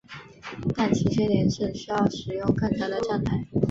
[0.75, 3.47] 但其缺点是需要使用更长的站台。